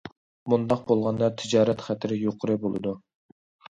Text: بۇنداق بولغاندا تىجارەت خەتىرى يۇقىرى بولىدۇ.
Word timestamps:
بۇنداق 0.53 0.81
بولغاندا 0.87 1.31
تىجارەت 1.43 1.87
خەتىرى 1.91 2.21
يۇقىرى 2.25 2.61
بولىدۇ. 2.69 3.01